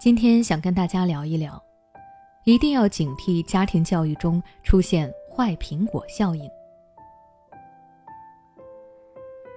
[0.00, 1.62] 今天想跟大家聊一聊，
[2.44, 6.50] 一定要警惕家庭教育中出现坏苹果效应。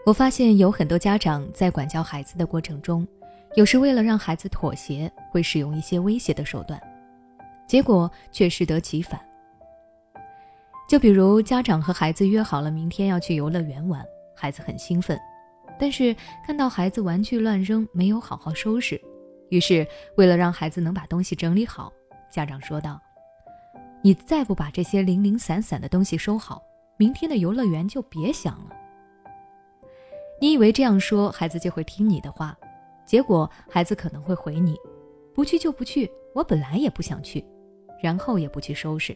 [0.06, 3.08] 我发现有很多家长在管教孩子的过程中，
[3.56, 6.78] 有时为了让孩子妥协，会使用一些威胁的手段，
[7.66, 9.18] 结果却适得其反。
[10.90, 15.18] 就比如家长和孩子约好了明天要去游乐园玩，孩子很兴奋，
[15.80, 16.16] 但是
[16.46, 19.00] 看到孩子玩具乱扔，没有好好收拾。
[19.50, 19.86] 于是，
[20.18, 21.92] 为了让孩子能把东西整理好，
[22.32, 23.00] 家长说道
[24.02, 26.64] ：“你再不把这些零零散散的东西收好，
[26.98, 28.76] 明天的游乐园就别想了。”
[30.42, 32.58] 你以为这样说孩子就会听你的话，
[33.06, 34.76] 结果孩子可能会回你
[35.34, 37.44] ：“不去就不去，我本来也不想去。”
[38.02, 39.16] 然后也不去收拾。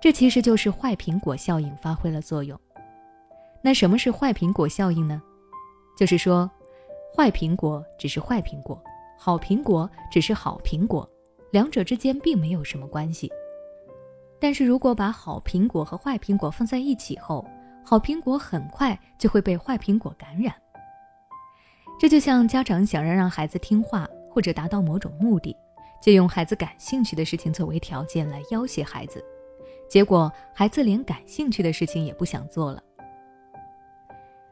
[0.00, 2.58] 这其实就是坏苹果效应发挥了作用。
[3.66, 5.20] 那什么是坏苹果效应呢？
[5.98, 6.48] 就是说。
[7.16, 8.80] 坏苹果只是坏苹果，
[9.18, 11.08] 好苹果只是好苹果，
[11.50, 13.32] 两者之间并没有什么关系。
[14.38, 17.42] 但是如果把好苹果和坏苹果放在一起后，
[17.82, 20.54] 好苹果很快就会被坏苹果感染。
[21.98, 25.56] 这就像家长想要让孩子听话或者达到某种目的，
[26.02, 29.24] 就用孩子感兴趣的事情作为条件来要挟孩子，
[29.88, 32.82] 结果孩子连感兴趣的事情也不想做了。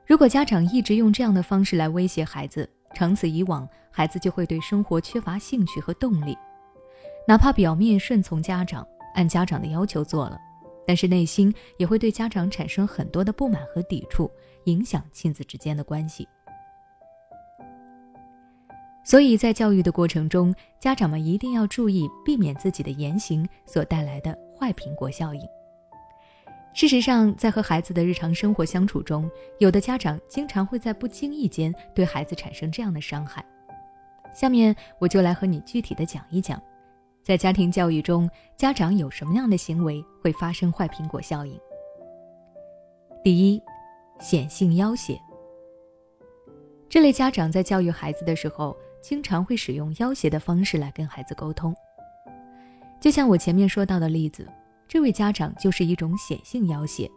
[0.06, 6.36] 如果家长一直用这样的方式来威胁孩子，长此以往，孩子就会对生活缺乏兴趣和动力。
[7.26, 10.38] 哪怕表面顺从家长，按家长的要求做了，
[10.86, 14.30] 但是内心也会对家长产生很多的不满和抵触，
[14.64, 16.28] 影响亲子之间的关系。
[19.06, 25.40] 所以在教育的过程中，家长们一定要注意避免自己的言行所带来的坏苹果效应。
[26.74, 33.44] 事实上，在和孩子的日常生活相处中，有的家长经常会在不经意间对孩子产生这样的伤害。
[34.34, 36.60] 下面我就来和你具体的讲一讲，
[37.22, 41.56] 在家庭教育中，家长有什么样的行为会发生坏苹果效应。
[43.22, 43.62] 第一，
[44.18, 45.16] 显性要挟。
[46.88, 51.72] 这类家长在教育孩子的时候，经常会使用要挟的方式来跟孩子沟通。
[53.00, 54.44] 就像我前面说到的例子。
[54.86, 57.10] 这位家长就是一种显性要挟，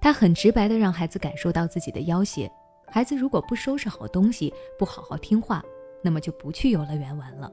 [0.00, 2.50] 他很直白地让孩子感受到自己的要挟。
[2.90, 5.62] 孩子如果不收拾好东西，不好好听话，
[6.02, 7.52] 那么就不去游乐园玩了。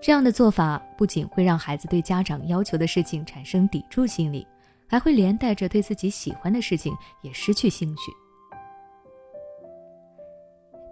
[0.00, 4.46] 这样的做法不仅会让孩子对家长要求的事情产生抵触心理，
[4.86, 6.92] 还会连带着对自己喜欢的事情
[7.22, 8.12] 也失去兴趣。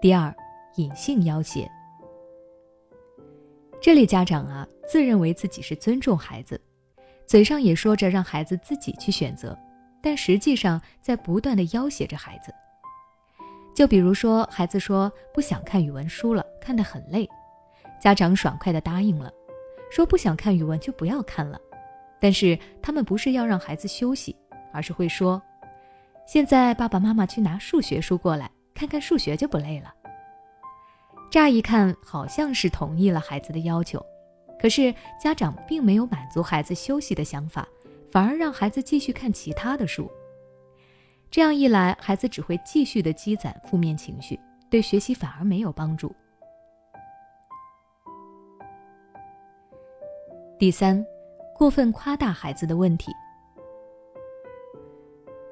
[0.00, 0.34] 第二，
[0.76, 1.68] 隐性要挟。
[3.80, 6.60] 这类家长啊，自认为自己是尊重孩子。
[7.28, 9.56] 嘴上也说着让孩子自己去选择，
[10.00, 12.50] 但实际上在不断的要挟着孩子。
[13.76, 17.28] 就比如说，孩子说不想看语文书了，看得很累，
[18.00, 19.30] 家长爽快的答应了，
[19.90, 21.60] 说不想看语文就不要看了。
[22.18, 24.34] 但是他们不是要让孩子休息，
[24.72, 25.40] 而是会说，
[26.26, 29.92] 现在爸爸妈妈去拿数学书过来，看看数学就不累了。
[31.30, 34.02] 乍一看好像是同意了孩子的要求。
[34.60, 37.66] 可是家长并没有满足孩子休息的想法，
[38.10, 40.10] 反而让孩子继续看其他的书。
[41.30, 44.38] 这样一来，孩子只会继续的积攒负面情绪，
[44.70, 46.14] 对学习反而没有帮助。
[50.58, 51.04] 第三，
[51.54, 53.12] 过分夸大孩子的问题。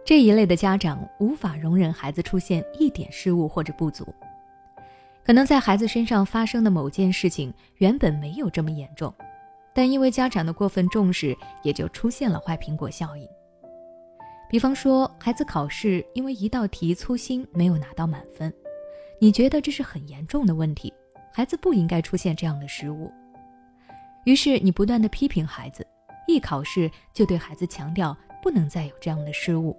[0.05, 4.07] 这一类的家长无法容忍孩子出现一点失误或者不足。
[5.27, 9.13] 可能在孩子身上发生的某件事情原本没有这么严重，
[9.75, 13.29] 但因为家长的过分重视，也就出现了坏苹果效应。
[14.49, 18.55] 比方说，孩子考试因为一道题粗心没有拿到满分，
[19.21, 20.95] 你觉得这是很严重的问题，
[21.33, 23.13] 孩子不应该出现这样的失误。
[24.27, 25.85] 于是你不断的批评孩子，
[26.29, 29.77] 一考试就对孩子强调不能再有这样的失误。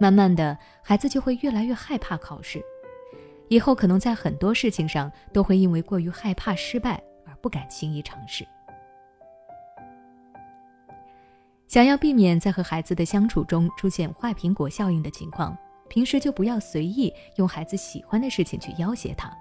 [0.00, 2.60] 慢慢的，孩子就会越来越害怕考试。
[3.50, 8.46] 以后可能在很多事情上都会因为过于害怕失败而不敢轻易尝试。
[11.66, 15.56] 想要避免在和孩子的相处中出现坏苹果效应的情况，
[15.88, 19.36] 平时就不要随意用孩子喜欢的事情去要挟他。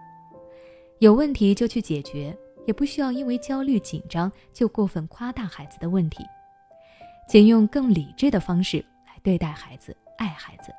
[0.97, 2.35] 有问题就去解决，
[2.65, 6.25] 也不需要因为焦虑紧张就过分夸大孩子的问题，
[7.27, 10.73] 请用更理智的方式来对待孩子，爱孩子。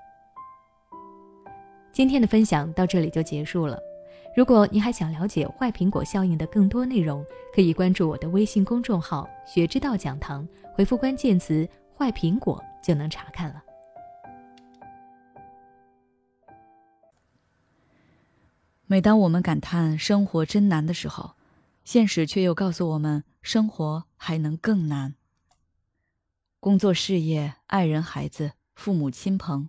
[1.92, 3.78] 今天的分享到这里就结束了。
[4.37, 13.62] 如果你还想了解坏苹果效应的更多内容，可以关注我的微信公众号“学之道讲堂”，回复关键词“坏苹果”就能查看了。
[18.86, 21.32] 每当我们感叹生活真难的时候，
[21.84, 25.14] 现实却又告诉我们，生活还能更难。
[26.60, 29.69] 工作、事业、爱人、孩子、父母亲朋，